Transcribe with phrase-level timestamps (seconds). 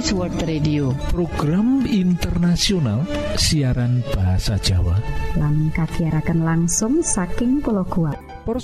[0.00, 0.84] Adventist World Radio.
[1.12, 3.04] Program internasional
[3.36, 4.96] siaran bahasa Jawa.
[5.76, 8.16] Kakiarakan langsung saking pulau kuat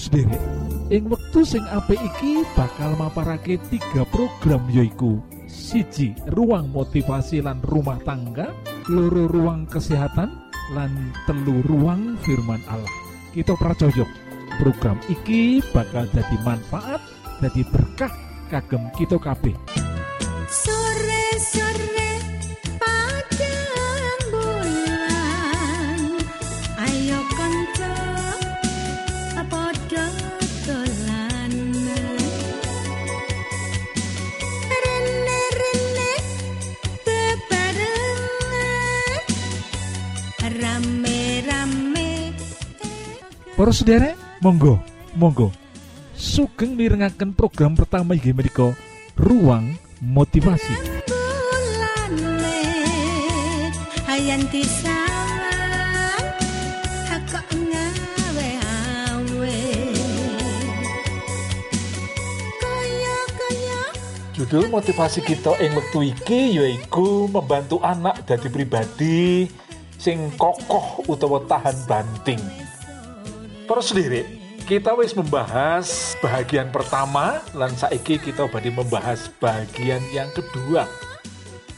[0.08, 0.40] derek
[0.88, 8.00] ing wektu sing apik iki bakal maparake tiga program yoiku siji ruang motivasi lan rumah
[8.00, 8.48] tangga
[8.88, 10.32] loro ruang kesehatan
[10.72, 12.96] lan telu ruang firman Allah.
[13.37, 14.08] Kita pracojok
[14.56, 17.05] program iki bakal jadi manfaat
[17.45, 18.12] jadi berkah
[18.48, 19.53] kagem kita kabeh.
[20.47, 20.76] Sore-sore
[43.56, 44.77] Para sedherek, monggo,
[45.16, 45.48] monggo.
[46.12, 48.77] Sugeng mirengaken program pertama inggih menika
[49.17, 50.77] Ruang Motivasi.
[64.36, 69.48] Judul motivasi kita ing wektu iki yaiku membantu anak dadi pribadi
[69.97, 72.66] sing kokoh utawa tahan banting.
[73.67, 74.22] Para sendiri,
[74.70, 80.86] kita wis membahas bagian pertama lan saiki kita badhe membahas bagian yang kedua.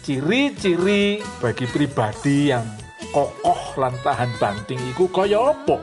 [0.04, 2.68] Ciri-ciri bagi pribadi yang
[3.08, 5.80] kokoh lan tahan banting iku kaya apa?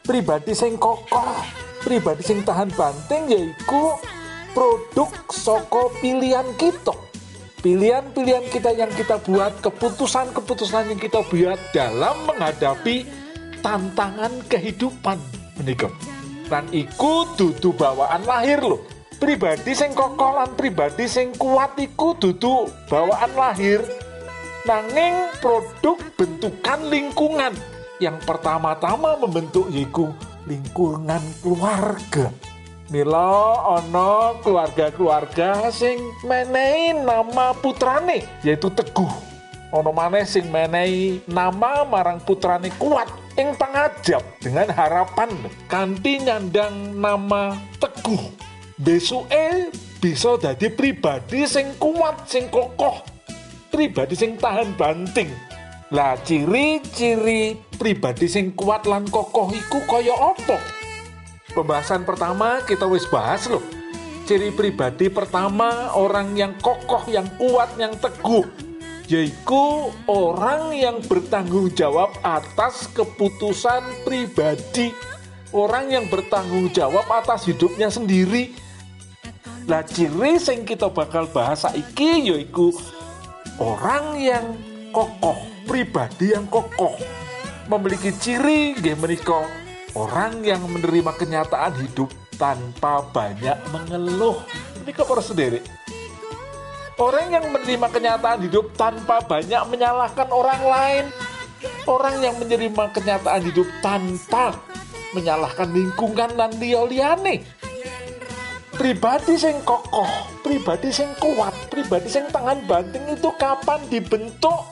[0.00, 1.44] Pribadi sing kokoh,
[1.84, 4.00] pribadi sing tahan banting yaiku
[4.56, 6.96] produk soko pilihan kita.
[7.60, 13.25] Pilihan-pilihan kita yang kita buat, keputusan-keputusan yang kita buat dalam menghadapi
[13.66, 15.18] tantangan kehidupan
[15.58, 15.90] menikah.
[16.46, 18.78] Dan iku dudu bawaan lahir loh.
[19.18, 23.82] Pribadi sing kokoh lan pribadi sing kuat iku dudu bawaan lahir.
[24.62, 27.50] Nanging produk bentukan lingkungan
[27.98, 30.14] yang pertama-tama membentuk yaiku
[30.46, 32.30] lingkungan keluarga.
[32.86, 39.10] Mila ana keluarga-keluarga sing menehi nama putrane yaitu Teguh.
[39.74, 45.28] Ana maneh sing menehi nama marang putrane kuat ing pangajap dengan harapan
[45.68, 48.32] kanthi nyandang nama Teguh.
[48.76, 53.00] Besuke bisa dadi pribadi sing kuat, sing kokoh,
[53.72, 55.32] pribadi sing tahan banting.
[55.92, 60.60] Lah ciri-ciri pribadi sing kuat lan kokoh iku kaya apa?
[61.56, 63.64] Pembahasan pertama kita wis bahas loh.
[64.26, 68.65] Ciri pribadi pertama orang yang kokoh, yang kuat, yang teguh
[69.06, 74.90] yaitu orang yang bertanggung jawab atas keputusan pribadi.
[75.54, 78.52] Orang yang bertanggung jawab atas hidupnya sendiri.
[79.70, 82.74] Lah ciri sing kita bakal bahas saiki yaiku
[83.62, 84.46] orang yang
[84.90, 86.94] kokoh, pribadi yang kokoh.
[87.66, 88.94] Memiliki ciri nggih
[89.96, 94.38] orang yang menerima kenyataan hidup tanpa banyak mengeluh.
[94.84, 95.64] Ini para sendiri.
[96.96, 101.04] Orang yang menerima kenyataan hidup tanpa banyak menyalahkan orang lain.
[101.84, 104.56] Orang yang menerima kenyataan hidup tanpa
[105.12, 107.44] menyalahkan lingkungan dan liya-liyane.
[108.80, 110.08] Pribadi sing kokoh,
[110.40, 114.64] pribadi sing kuat, pribadi sing tangan banting itu kapan dibentuk?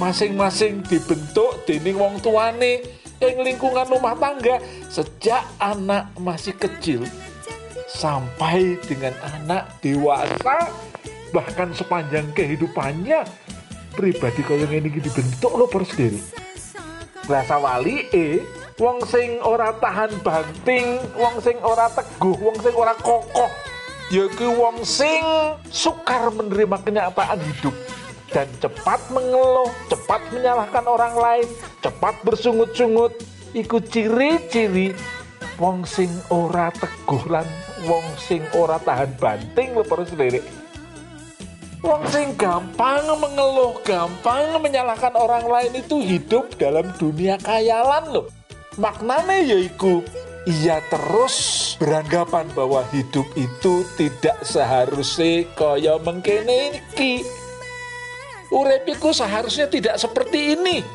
[0.00, 2.80] Masing-masing dibentuk dening wong tuane
[3.20, 4.56] ing lingkungan rumah tangga
[4.88, 7.04] sejak anak masih kecil
[7.92, 10.72] sampai dengan anak dewasa
[11.32, 13.24] bahkan sepanjang kehidupannya
[13.96, 16.20] pribadi kaya ngene iki dibentuk lo per sendiri
[17.28, 18.40] rasa wali eh
[18.76, 23.50] wong sing ora tahan banting wong sing ora teguh wong sing ora kokoh
[24.12, 25.24] yaiku wong sing
[25.72, 27.72] sukar menerima kenyataan hidup
[28.32, 31.46] dan cepat mengeluh, cepat menyalahkan orang lain,
[31.84, 33.12] cepat bersungut-sungut.
[33.52, 34.96] Iku ciri-ciri
[35.60, 37.44] wong sing ora teguh lan
[37.84, 40.40] wong sing ora tahan banting lho para sendiri.
[41.82, 48.26] Wong sing gampang mengeluh, gampang menyalahkan orang lain itu hidup dalam dunia kayalan loh.
[48.78, 49.98] Maknanya yaiku
[50.46, 57.26] ia terus beranggapan bahwa hidup itu tidak seharusnya kaya mengkene iki.
[58.54, 60.86] Urepiku seharusnya tidak seperti ini.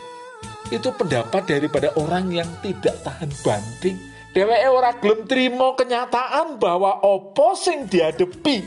[0.71, 3.99] Itu pendapat daripada orang yang tidak tahan banting.
[4.31, 8.63] Dheweke ora gelem trimo kenyataan bahwa opo sing dihadapi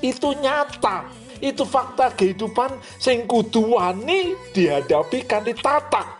[0.00, 1.17] itu nyata.
[1.38, 6.18] Itu fakta kehidupan sing kudu wani dihadapi kanthi tatak.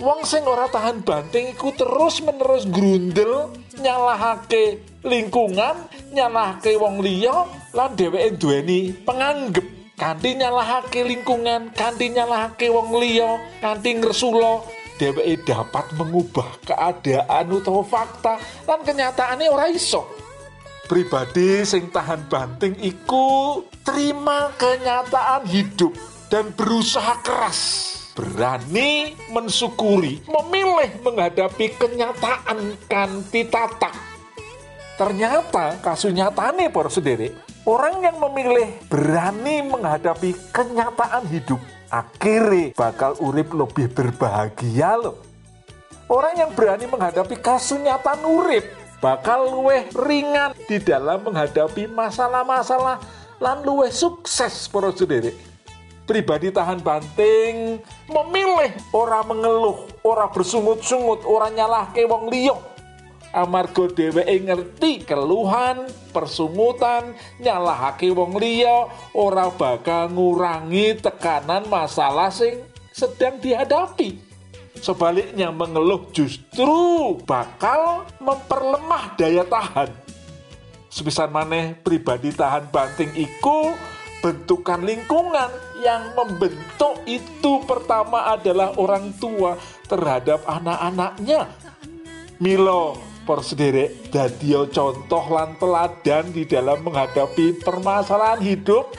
[0.00, 5.76] Wong sing ora tahan banting iku terus menerus grundel nyalahake lingkungan,
[6.16, 7.44] nyalahake wong liya
[7.76, 14.64] lan dheweke duweni penganggep kanthi nyalahake lingkungan kanthi nyalahake wong liya kanthi ngresula
[14.96, 20.08] dheweke dapat mengubah keadaan utawa fakta lan kenyataane ora iso
[20.90, 25.96] pribadi sing tahan banting iku terima kenyataan hidup
[26.28, 27.88] dan berusaha keras.
[28.14, 34.10] Berani mensyukuri memilih menghadapi kenyataan kanti tatak
[35.00, 37.32] ternyata kasunyatane por sendiri.
[37.64, 41.60] Orang yang memilih berani menghadapi kenyataan hidup
[41.92, 45.16] akhirnya bakal urip lebih berbahagia loh.
[46.10, 48.64] Orang yang berani menghadapi kasunyataan urip
[49.00, 53.00] bakal luweh ringan di dalam menghadapi masalah-masalah
[53.40, 55.32] lan luweh sukses para sendiri.
[56.04, 62.56] Pribadi tahan banting memilih ora mengeluh ora bersungut-sungut ora nyalahke wong liya.
[63.30, 72.58] Amarga dheweke ngerti keluhan persungutan nyalahake wong liya ora bakal ngurangi tekanan masalah sing
[72.90, 74.18] sedang dihadapi.
[74.82, 79.94] Sebaliknya mengeluh justru bakal memperlemah daya tahan
[80.90, 83.78] sepisan maneh pribadi tahan banting iku
[84.20, 85.48] bentukan lingkungan
[85.80, 89.56] yang membentuk itu pertama adalah orang tua
[89.88, 91.48] terhadap anak-anaknya.
[92.42, 98.92] Milo por sederek dadio contoh lan teladan di dalam menghadapi permasalahan hidup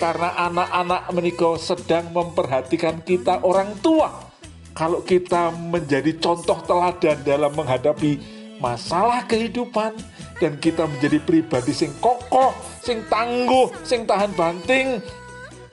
[0.00, 4.32] karena anak-anak menikah sedang memperhatikan kita orang tua.
[4.74, 8.16] Kalau kita menjadi contoh teladan dalam menghadapi
[8.60, 9.96] masalah kehidupan
[10.40, 14.98] dan kita menjadi pribadi sing kokoh, sing tangguh, sing tahan banting.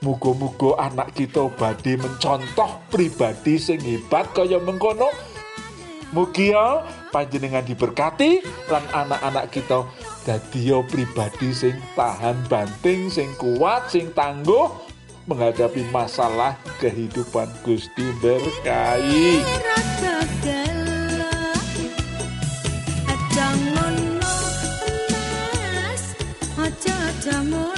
[0.04, 5.10] Mugo-mugo anak kita badhe mencontoh pribadi sing hebat kaya mengkono.
[6.08, 8.40] Mugi ya panjenengan diberkati
[8.72, 9.84] lan anak-anak kita
[10.24, 14.72] dadi pribadi sing tahan banting, sing kuat, sing tangguh
[15.28, 19.44] menghadapi masalah kehidupan Gusti berkahi.
[27.28, 27.77] Aja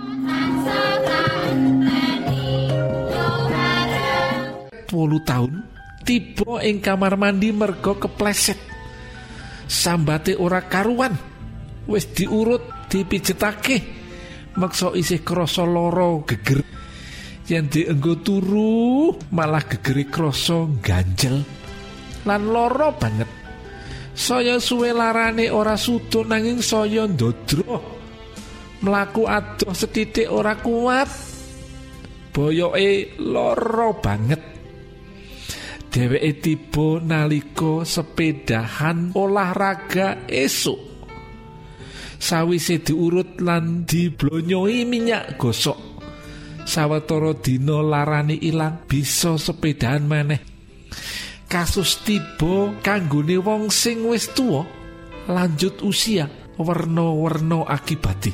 [4.91, 5.63] puluh tahun
[6.03, 8.59] tiba ing kamar mandi mergo kepleset.
[9.71, 11.15] Sambate ora karuan.
[11.87, 14.03] Wis diurut dipijetake.
[14.59, 16.59] Maksa isih krasa lara geger.
[17.47, 21.39] Yen dienggo turu malah gegere krasa ganjel.
[22.27, 23.31] Lan lara banget.
[24.11, 27.79] Saya suwe larane ora sudo nanging saya ndodro.
[28.83, 31.07] Mlaku adoh setitik ora kuat.
[32.35, 34.50] Boyoke lara banget
[35.91, 40.79] dheweke tiba nalika sepedahan olahraga esuk.
[42.21, 45.77] Sawise diurut lan diblonyoi minyak gosok.
[46.63, 50.39] Sawetara dina larane ilang bisa sepedahan maneh.
[51.51, 54.63] Kasus tiba kanggone wong sing wis tuwa
[55.27, 58.31] lanjut usia werna-werna akibate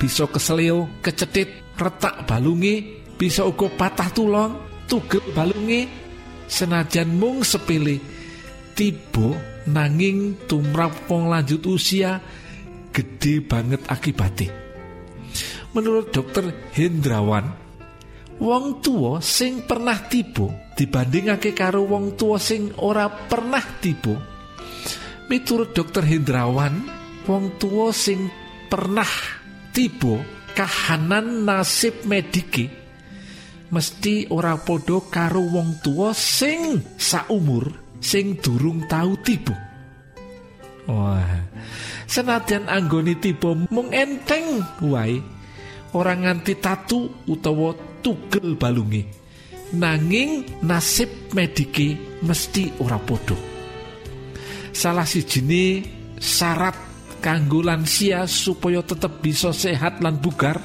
[0.00, 4.56] bisa keseleo kecetit retak balunge bisa uga patah tulung
[4.88, 5.99] tugel balunge
[6.50, 8.02] senajan mung sepele
[8.74, 9.38] tiba
[9.70, 12.18] nanging tumrap wong lanjut usia
[12.90, 14.50] gede banget akibatnya
[15.70, 17.70] menurut dokter Hendrawan
[18.42, 24.16] wong tua sing pernah tiba dibandingake karo wong tua sing ora pernah tiba.
[25.28, 26.88] Miturut dokter Hendrawan
[27.28, 28.32] wong tua sing
[28.72, 29.06] pernah
[29.76, 30.18] tiba
[30.56, 32.66] kahanan nasib medike
[33.70, 39.54] mesti ora podo karo wong tua sing saumur sing durung tau tiba.
[40.90, 41.46] Wah
[42.10, 45.22] senadyan anggone tiba mung enteng wae.
[45.90, 49.02] Ora nganti tatu utawa tugel balunge.
[49.74, 53.50] Nanging nasib medike mesti ora podo
[54.80, 55.84] salah sijine
[56.16, 56.72] syarat
[57.20, 60.56] kanggo lansia supaya tetep bisa sehat lan bugar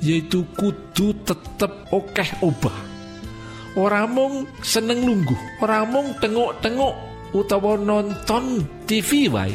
[0.00, 2.76] yaitu kudu tetep okeh obah.
[3.76, 6.94] Ora mung seneng lungguh ora mung tengok-tengok
[7.36, 9.52] utawa nonton TV wae.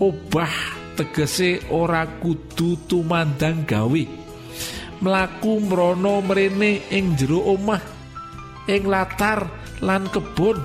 [0.00, 0.54] Obah
[0.96, 4.04] tegese ora kudu tumandang gawe.
[5.00, 7.80] Mlaku mrono mrene ing jero omah
[8.68, 9.48] ing latar
[9.80, 10.60] lan kebon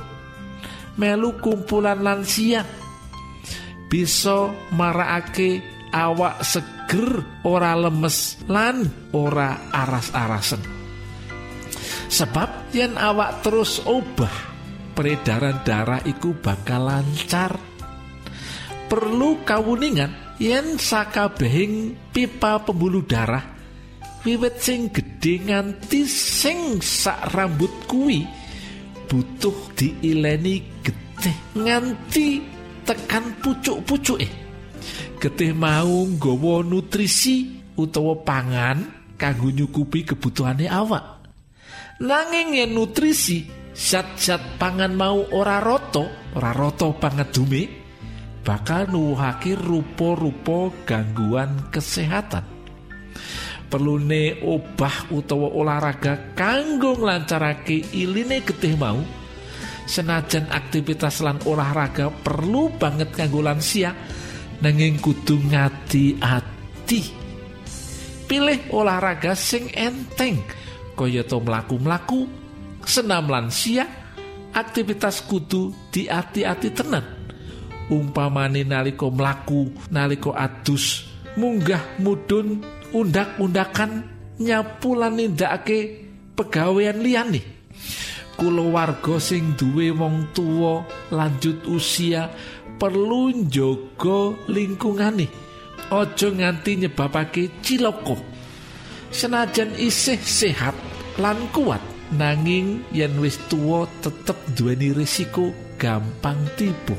[1.00, 2.64] melu kumpulan lansia
[3.88, 6.44] bisa marakake awak
[6.86, 8.86] seger ora lemes lan
[9.18, 10.62] ora aras-arasen.
[12.06, 14.54] Sebab yen awak terus obah
[14.94, 17.58] peredaran darah iku bakal lancar.
[18.86, 23.42] Perlu kawuningan yen sakabehing pipa pembuluh darah
[24.22, 28.22] wiwit sing gedhe nganti sing sak rambut kuwi
[29.10, 32.46] butuh diileni getih nganti
[32.86, 34.45] tekan pucuk-pucuke
[35.20, 38.78] getih mau nggawa nutrisi utawa pangan
[39.16, 41.28] kanggo nyukupi kebutuhane awak.
[42.04, 47.68] Nanging yen nutrisi zat-zat pangan mau ora roto ora roto pangedume
[48.44, 52.46] bakal nuwuhake rupa-rupa gangguan kesehatan.
[53.66, 59.02] Perlune obah utawa olahraga kanggo nglancarake iline getih mau
[59.90, 63.94] senajan aktivitas lan olahraga perlu banget kanggo lansia
[64.66, 67.02] nanging kudu ngati-ati
[68.26, 70.42] pilih olahraga sing enteng
[70.98, 72.26] kaya to mlaku-mlaku
[72.82, 73.86] senam lansia
[74.58, 77.06] aktivitas kudu diati-ati tenan.
[77.94, 81.06] Umpamane nalika mlaku nalika adus
[81.38, 84.02] munggah mudhun undak-undakan
[84.42, 87.46] nyapu lan nindakake pegawean liyane.
[88.34, 90.82] Kulawarga sing duwe wong tuwa
[91.14, 92.34] lanjut usia
[92.78, 95.28] perlu njaga lingkungane.
[95.86, 98.18] Aja nganti nyebabake ciloko
[99.14, 100.74] senajan isih sehat
[101.22, 101.80] lan kuat
[102.18, 106.98] nanging yen wis tuwa tetep duweni risiko gampang tiba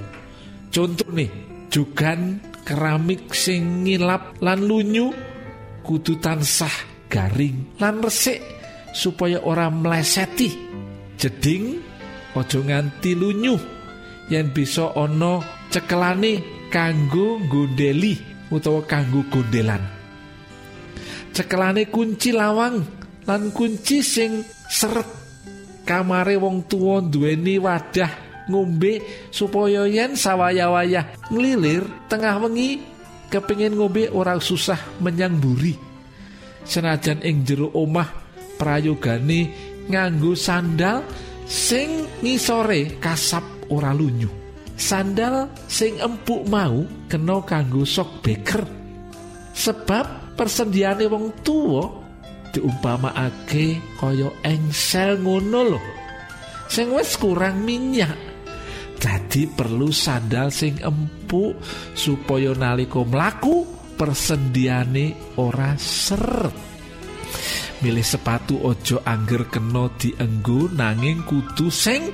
[0.73, 1.29] contoh nih
[1.69, 5.11] jugan keramik sing ngilap lan lunyu
[5.85, 6.73] kudu tansah
[7.13, 8.41] garing lan resik
[8.97, 10.65] supaya ora mleseti.
[11.17, 11.81] Jeding
[12.37, 13.57] aja nganti lunyu
[14.29, 15.41] yen bisa ana
[15.77, 18.17] cekelane kanggo gondeli
[18.49, 19.85] utawa kanggo gondelan
[21.37, 22.81] cekelane kunci lawang
[23.29, 24.41] lan kunci sing
[24.73, 25.29] seret.
[25.87, 28.11] Kamare wong tuwa duweni wadah
[28.51, 28.99] ngombe
[29.31, 32.83] supaya yen sawaya-wayah nglilir tengah wengi
[33.31, 35.79] kepingin ngombe ora susah menyang buri
[36.67, 38.11] senajan ing jero omah
[38.59, 39.55] prayogane
[39.87, 41.07] nganggo sandal
[41.47, 44.46] sing ngisore kasap ora lunyu
[44.77, 48.63] sandal sing empuk mau kena kanggo sok beker.
[49.57, 51.89] Sebab persendiane wong tuwa
[52.53, 55.83] diumpamakake kaya engsel ngono lho.
[56.69, 58.15] Sing wis kurang minyak.
[58.97, 61.57] Dadi perlu sandal sing empuk
[61.97, 63.65] supaya nalika mlaku
[63.97, 66.57] persendiane ora seret.
[67.77, 72.09] Milih sepatu ojo angger kena dienggo nanging kudu sing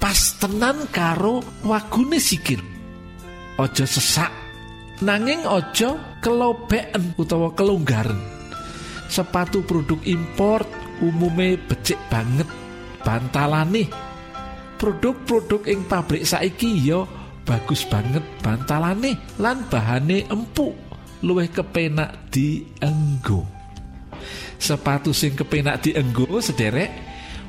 [0.00, 2.64] pas tenan karo wagune sikil.
[3.60, 4.32] Ojo sesak
[5.04, 8.18] nanging ojo kelobeken utawa kelonggaran.
[9.06, 10.66] Sepatu produk import
[11.04, 12.48] umume becik banget
[13.00, 13.88] bantalane
[14.80, 17.04] produk-produk ing pabrik saiki ya
[17.44, 20.72] bagus banget bantalane lan bahane empuk
[21.20, 23.44] luwih kepenak dienggo
[24.56, 26.88] sepatu sing kepenak dienggo sederek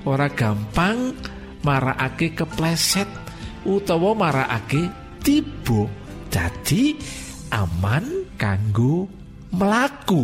[0.08, 1.16] ora gampang
[1.62, 3.08] marakake kepleset
[3.66, 4.90] utawa marakake
[5.22, 5.88] tiba.
[6.32, 6.96] Dadi
[7.52, 9.04] aman kanggo
[9.52, 10.24] melaku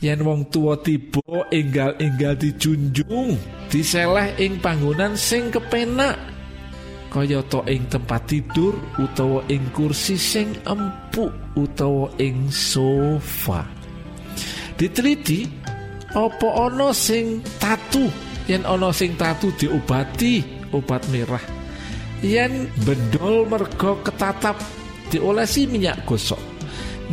[0.00, 3.36] yen wong tua tiba enggal-enggal dijunjung
[3.68, 6.16] diseleh ing panggonan sing kepenak.
[7.10, 13.66] Kayata ing tempat tidur utawa ing kursi sing empuk utawa ing sofa.
[14.78, 15.44] Diteliti
[16.14, 21.42] apa ana sing tatu yen ana sing tatu diobati obat merah.
[22.26, 24.58] Yen bendol merga ketatap
[25.14, 26.42] diolesi minyak gosok.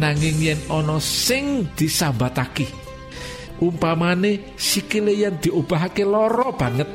[0.02, 2.88] Nanging yen ana sing disambataki
[3.58, 6.90] umpamane sikile yen diobahake loro banget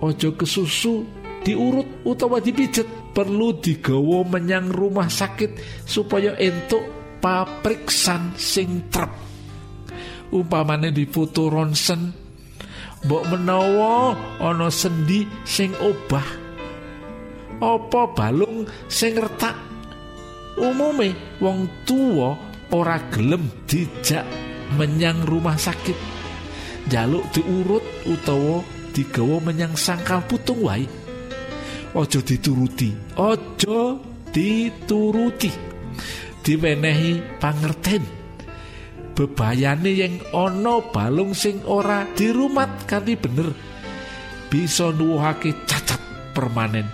[0.00, 1.04] ojo kesusu
[1.44, 6.82] diurut utawa dipijet perlu digawa menyang rumah sakit supaya entuk
[7.20, 9.10] papriksan sing trep.
[10.32, 12.21] Umpamane di foto ronsen
[13.02, 16.42] mbok menawa ana sendi sing obah
[17.62, 19.54] apa balung sing retak?
[20.58, 22.34] Umume wong tuwa
[22.74, 24.26] ora gelem dijak
[24.74, 25.94] menyang rumah sakit.
[26.90, 30.84] Jaluk diurut utawa digawa menyang sangkal putung wae.
[31.94, 34.02] Ojo dituruti ojo
[34.34, 35.70] dituruti.
[36.42, 38.21] Diwenehi pangerten
[39.12, 43.52] bebayane yang ana balung sing ora dirumat kanthi bener.
[44.52, 46.00] Bisa nuwuhake cacat
[46.36, 46.84] permanen.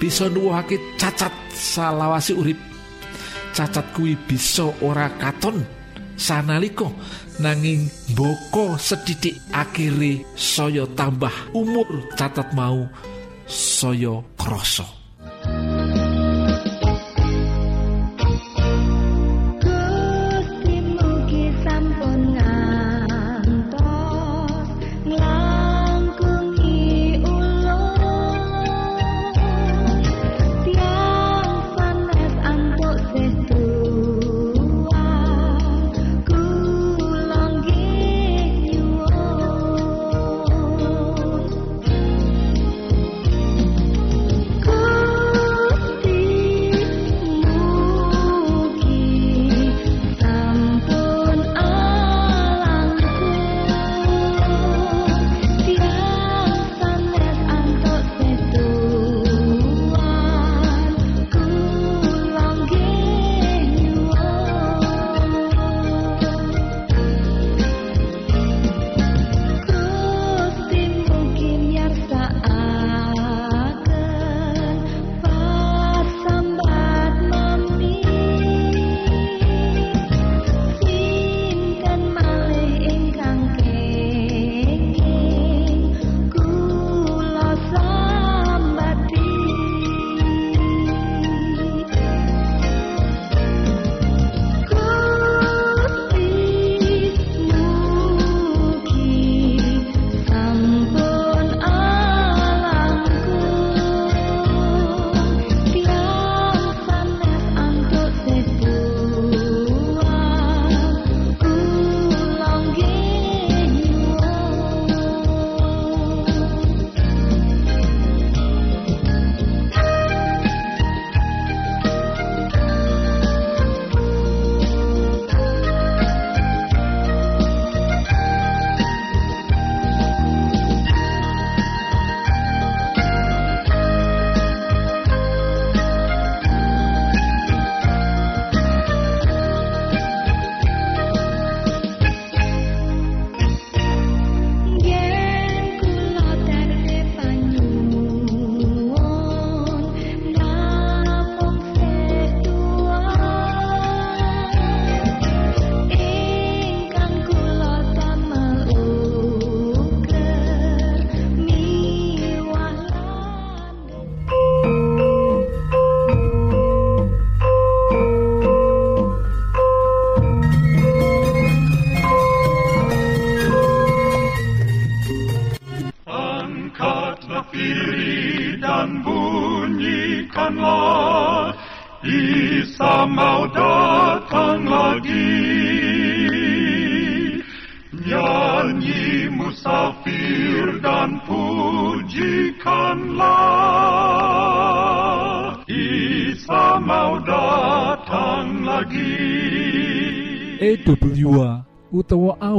[0.00, 2.60] Bisa nuwuhake cacat salawasi urip.
[3.52, 5.60] Cacat kuwi bisa ora katon
[6.16, 6.88] sanalika
[7.42, 12.86] nanging boko sedidik akhire saya tambah umur cacat mau
[13.50, 15.01] saya krasa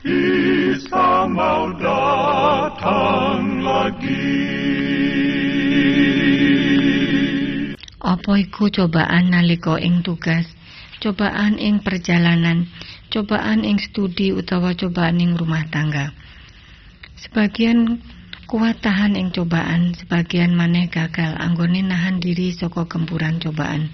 [0.00, 4.32] Isa mau datang lagi.
[8.00, 10.48] Apa iku cobaan nalika ing tugas,
[11.04, 12.64] cobaan ing perjalanan,
[13.12, 16.16] cobaan ing studi utawa cobaan ing rumah tangga.
[17.20, 18.00] Sebagian
[18.48, 23.92] kuat tahan ing cobaan, sebagian maneh gagal anggone nahan diri saka gempuran cobaan.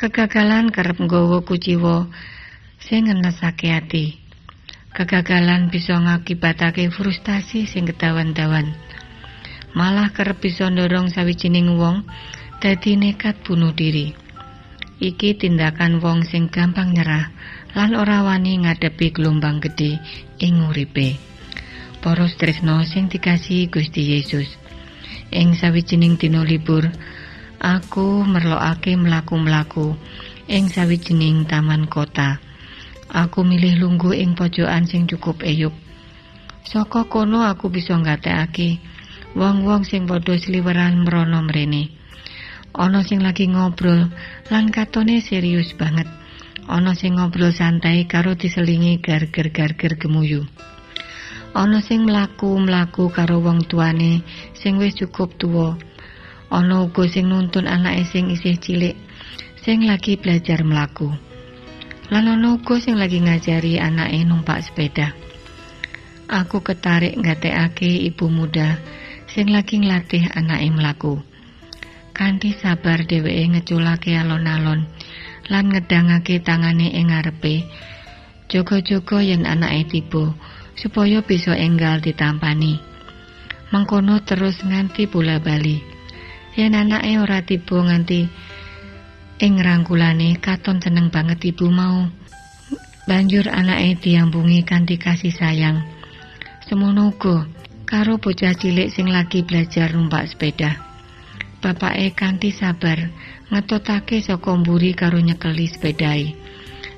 [0.00, 2.08] Kegagalan kerep nggawa kuciwa
[2.80, 4.23] sing ngenesake ati.
[4.94, 8.78] Kegagalan bisa ngakibatake frustasi sing kedawan-dawan.
[9.74, 12.06] Malah kerep bisa ndorong sawijining wong
[12.62, 14.14] dadi nekat bunuh diri.
[15.02, 17.34] Iki tindakan wong sing gampang nyerah
[17.74, 19.98] lan ora wani ngadepi gelombang gedhe
[20.38, 21.18] ing uripe.
[21.98, 24.46] Para tresno sing dikasihi Gusti Yesus.
[25.34, 26.86] Ing sawijining dina libur,
[27.58, 29.98] aku merlokake mlaku-mlaku
[30.46, 32.38] ing sawijining taman kota.
[33.14, 35.70] Aku milih lungguh ing pojokan sing cukup eyup.
[36.66, 38.82] Saka kono aku bisa nggatekake
[39.38, 41.94] wong-wong sing padha sliweran mrono mrene.
[42.74, 44.10] Ana sing lagi ngobrol
[44.50, 46.10] lan katone serius banget.
[46.66, 50.42] Ana sing ngobrol santai karo diselingi garger-garger gemuyu.
[51.54, 54.26] Ana sing mlaku-mlaku karo wong tuane
[54.58, 55.78] sing wis cukup tuwa.
[56.50, 58.98] Ana uga sing nuntun anake sing isih cilik
[59.62, 61.14] sing lagi belajar mlaku.
[62.12, 65.16] Lan ana uga sing lagi ngajari anake numpak sepeda.
[66.28, 68.76] Aku ketarik ngatekake ibu muda
[69.32, 71.24] sing lagi nglatih anake mlaku.
[72.12, 74.84] Kanthi sabar dheweke ngeculake alon-alon
[75.48, 77.64] lan ngedangake tangane ing ngarepe.
[78.52, 80.36] Jogo-jogo yen anake tiba
[80.76, 82.84] supaya bisa enggal ditampani.
[83.72, 85.80] Mengkono terus nganti bola bali.
[86.52, 88.28] Yen anake ora tiba nganti
[89.44, 92.08] ing rangkulane katon seneng banget ibu mau.
[93.04, 95.84] Banjur anake diambungi kanthi kasih sayang.
[96.64, 97.12] Semono
[97.84, 100.80] karo bocah cilik sing lagi belajar numpak sepeda.
[101.60, 103.12] Bapake kanthi sabar
[103.52, 106.32] ngetotake saka mburi karo nyekeli sepedae.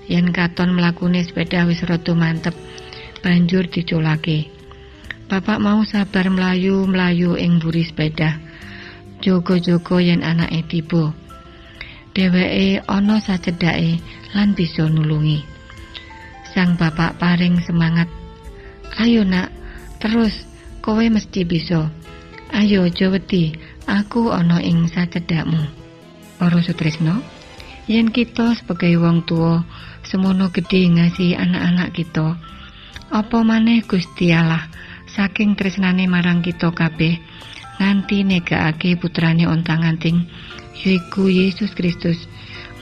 [0.07, 2.55] Yen katon mlakune sepeda wis rada mantep,
[3.27, 4.55] banjur diculake.
[5.27, 8.39] Bapak mau sabar mlayu-mlayu ing mburi sepeda.
[9.19, 11.26] Jogo-jogo yen anake tiba.
[12.17, 14.01] Dheweke ana sacedhake
[14.33, 15.45] lan bisa nulungi.
[16.57, 18.09] Sang bapak paring semangat.
[18.97, 19.53] Ayo nak,
[20.01, 20.49] terus
[20.81, 21.93] kowe mesti bisa.
[22.57, 23.13] Ayo aja
[23.85, 25.61] aku ana ing sacedhakmu.
[26.41, 27.21] Para Sutrisno,
[27.85, 29.61] yen kita sebagai wong tua
[30.01, 32.33] semono gede ngasihi anak-anak kita,
[33.13, 34.65] apa maneh Gusti Allah
[35.13, 37.21] saking tresnane marang kita kabeh
[37.77, 40.25] nganti negakake putrane ontang-anting
[40.85, 42.29] yaiku Yesus Kristus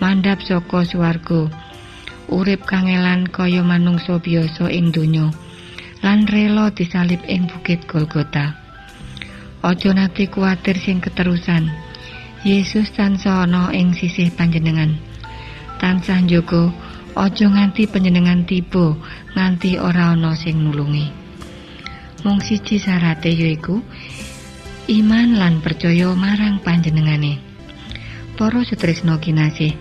[0.02, 1.46] mandhap saka swarga
[2.32, 5.30] urip kangelan kaya manungsa biasa ing donya
[6.02, 8.56] lan rela disalib ing bukit Golgota.
[9.64, 11.72] Aja nate kuwatir sing keterusan
[12.44, 15.00] Yesus tansah ana ing sisih panjenengan.
[15.80, 16.68] Tansah njogo
[17.16, 18.92] aja nganti panjenengan tiba
[19.32, 21.08] nganti ora ana sing nulungi.
[22.24, 23.80] Mung siji syarate yaiku
[24.92, 27.53] iman lan percaya marang panjenengane
[28.34, 29.74] para sutrisno kinasih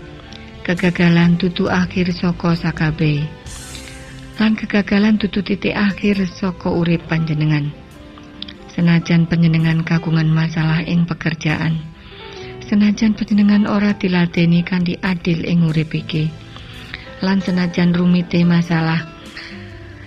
[0.62, 3.26] kegagalan tutu akhir saka sakabehe
[4.38, 7.70] lan kegagalan tutu titik akhir saka urip panjenengan.
[8.74, 11.94] Senajan panjenengan kagungan masalah ing pekerjaan
[12.64, 16.32] senajan panjenengan ora diladeni kanthi adil ing urip iki
[17.20, 19.04] lan senajan rumite masalah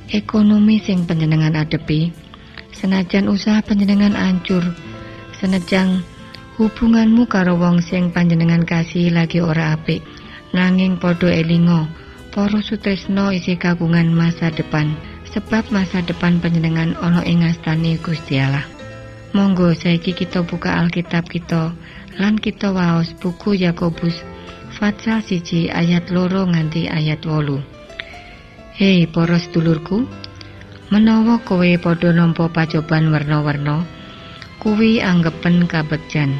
[0.10, 2.10] ekonomi sing panjenengan adepi
[2.74, 4.66] senajan usaha panjenengan ancur
[5.38, 6.02] senajan
[6.58, 10.02] hubunganmu karo wong sing panjenengan kasih lagi ora apik.
[10.58, 11.86] Nanging padha elingo
[12.34, 14.98] para sutresno isi kagungan masa depan
[15.30, 18.66] sebab masa depan panjenengan ana ing ngastane Gusti Allah.
[19.38, 21.78] Monggo saiki kita buka Alkitab kita
[22.18, 24.18] lan kita waos buku Yakobus
[24.74, 27.62] Fatsal siji ayat loro nganti ayat wolu.
[28.78, 30.10] Hei para sedulurku
[30.90, 33.86] menawa kowe padha nampa pacoban werna-werna
[34.58, 36.38] kuwi anggepen kabegjan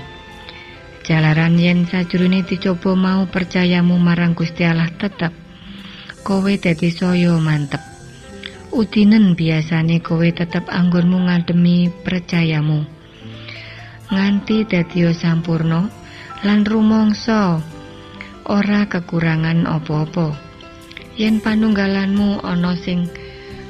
[1.08, 5.32] jalaran yen sajroné dicoba mau percayamu marang Gusti Allah tetep
[6.28, 7.80] kowe dadi saya mantep.
[8.76, 12.84] Udinen biasane kowe tetep anggonmu ngademi percayamu.
[14.12, 15.88] Nganti dadi sampurno
[16.44, 17.64] lan rumangsa
[18.52, 20.36] ora kekurangan apa-apa.
[21.16, 23.08] Yen panunggalanmu ana sing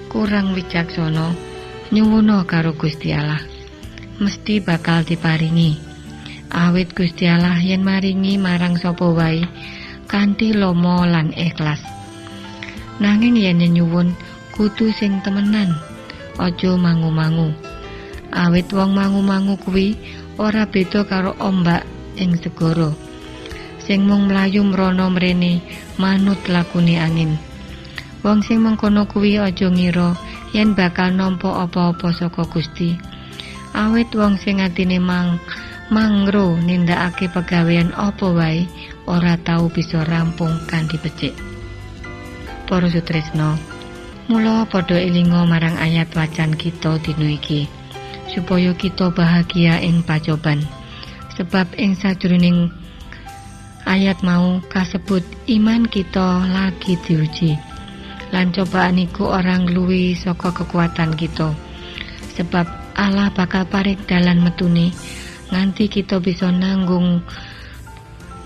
[0.10, 1.38] kurang wicaksana
[1.94, 3.40] nyuwuna karo Gusti Allah
[4.18, 5.87] mesti bakal diparingi
[6.52, 9.44] awit Gusti Allah yen maringi marang sapa wae
[10.08, 11.84] kanthi lomo lan ikhlas.
[13.04, 14.16] Nanging yen nyuwun
[14.56, 15.76] kudu sing temenan
[16.40, 17.52] aja mangu-mangu.
[18.34, 19.98] Awit wong mangu-mangu kuwi
[20.40, 21.84] ora beda karo ombak
[22.18, 22.92] ing segara.
[23.84, 25.64] Sing mung mlayu mrono mrene
[26.02, 27.40] manut lakune angin.
[28.26, 30.18] Wong sing mengkono kuwi aja ngira
[30.52, 32.98] yen bakal nampa apa-apa saka Gusti.
[33.78, 35.38] Awit wong sing atine mang
[35.88, 38.68] mangro nindakake pegawean apa wae
[39.08, 41.32] ora tau bisa rampung kanthi becik.
[42.68, 43.56] Para sutresno
[44.28, 47.72] mula padha elinga marang ayat wacan kita dina iki
[48.28, 50.60] supaya kita bahagia ing pacoban.
[51.40, 52.68] Sebab ing sajroning
[53.88, 57.56] ayat mau kasebut iman kita lagi diuji.
[58.36, 61.56] Lan cobaan iku orang luwi saka kekuatan kita.
[62.36, 62.68] Sebab
[63.00, 64.92] Allah bakal parik dalan metune
[65.52, 67.24] nganti kita bisa nanggung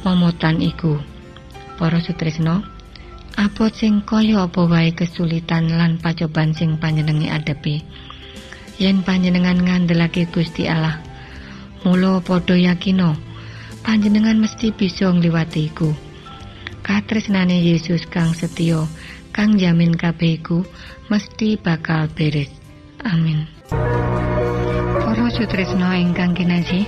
[0.06, 0.98] momotan iku.
[1.78, 2.62] Para sutresno
[3.40, 7.82] apa sing kaya apa wae kesulitan lan pacoban sing panjenengan adepi?
[8.78, 11.02] Yen panjenengan ngandelake Gusti Allah
[11.82, 13.18] mula padha yakino
[13.82, 15.90] panjenengan mesti bisa ngliwati iku.
[16.82, 18.86] Katresnane Yesus kang setya
[19.34, 20.62] kang jamin kabeh iku
[21.10, 22.50] mesti bakal beres.
[23.02, 23.50] Amin
[25.32, 26.84] Para sutresna ingkang kinasih,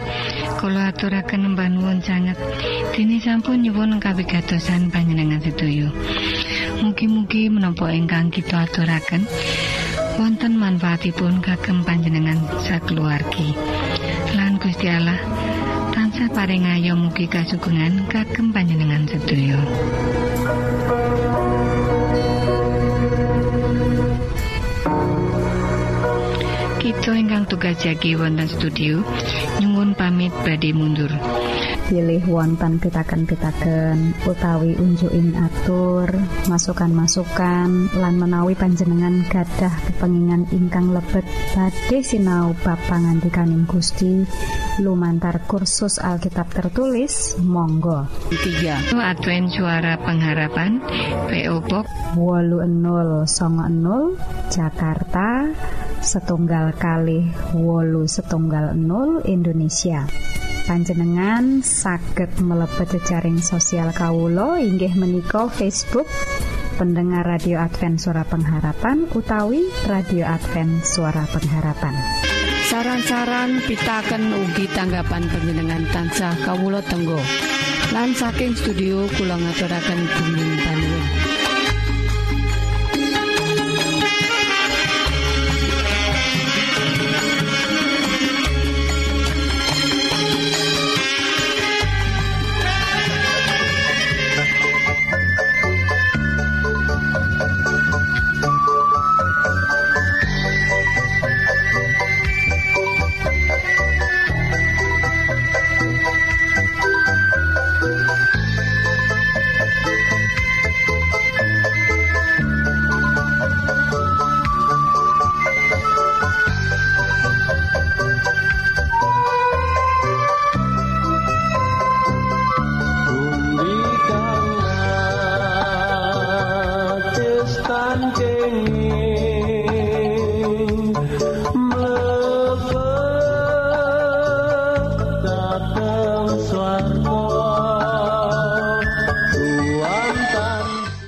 [0.59, 2.35] kula aturaken nembah nuwun sanget
[2.91, 5.87] dene sampun nyuwun kawigatosan panjenengan sedaya.
[6.83, 9.23] Mugi-mugi menapa ingkang kita aturaken
[10.19, 12.35] wonten manfaatipun kagem panjenengan
[12.67, 13.55] sakeluargi.
[14.35, 15.23] Lan Gusti Allah
[15.95, 19.55] tansah paring ayo mugi kasugengan kagem panjenengan sedaya.
[27.13, 29.05] Ingkang tugas jagi wonten studio
[29.61, 31.13] nyuwun pamit badhe mundur.
[31.93, 36.09] pilih wonten pitaken-pitaken utawi unjuking atur
[36.49, 41.21] masukan-masukan lan menawi panjenengan gadah kepengingan ingkang lebet
[41.53, 44.25] badhe sinau bab pangantikaning Gusti.
[44.81, 48.09] Lumantar kursus Alkitab tertulis Monggo.
[48.33, 50.81] 3 Advent Suara Pengharapan
[51.29, 51.85] PO Box
[52.17, 53.29] 80
[54.49, 55.53] Jakarta
[56.03, 60.03] setunggal kali wolu setunggal 0 Indonesia.
[60.67, 66.07] Panjenengan saged mlebet jejaring sosial Kawulo inggih menika Facebook
[66.75, 71.95] pendengar radio Advent suara pengharapan utawi radio Advent suara pengharapan.
[72.67, 77.19] Saran-saran pitaken ugi tanggapan panjenengan tansah kawulo tenggo.
[77.91, 81.22] Lan saking studio kula ngaturaken bumi panuwun